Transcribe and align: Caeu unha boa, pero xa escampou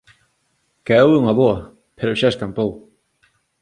Caeu 0.87 1.09
unha 1.19 1.33
boa, 1.39 1.57
pero 1.97 2.17
xa 2.19 2.31
escampou 2.31 2.71